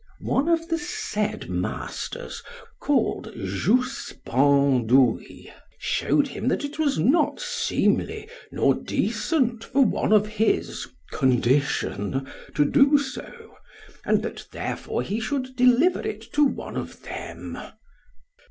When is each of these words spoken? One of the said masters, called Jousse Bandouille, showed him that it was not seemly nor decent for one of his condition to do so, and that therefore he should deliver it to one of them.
One 0.25 0.49
of 0.49 0.67
the 0.67 0.79
said 0.79 1.47
masters, 1.47 2.41
called 2.79 3.31
Jousse 3.37 4.15
Bandouille, 4.25 5.53
showed 5.77 6.27
him 6.29 6.47
that 6.47 6.63
it 6.65 6.79
was 6.79 6.97
not 6.97 7.39
seemly 7.39 8.27
nor 8.51 8.73
decent 8.73 9.63
for 9.63 9.85
one 9.85 10.11
of 10.11 10.25
his 10.25 10.87
condition 11.11 12.27
to 12.55 12.65
do 12.65 12.97
so, 12.97 13.55
and 14.03 14.23
that 14.23 14.47
therefore 14.51 15.03
he 15.03 15.19
should 15.19 15.55
deliver 15.55 16.01
it 16.01 16.33
to 16.33 16.45
one 16.45 16.77
of 16.77 17.03
them. 17.03 17.59